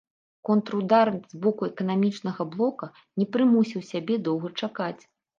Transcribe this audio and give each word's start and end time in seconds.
Контрудар 0.47 1.09
з 1.33 1.41
боку 1.43 1.67
эканамічнага 1.71 2.47
блока 2.55 2.89
не 3.23 3.27
прымусіў 3.35 3.81
сябе 3.91 4.17
доўга 4.29 4.51
чакаць. 4.61 5.03